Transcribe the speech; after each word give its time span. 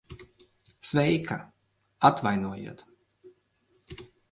Sveika. 0.89 1.37
Atvainojiet... 2.09 2.85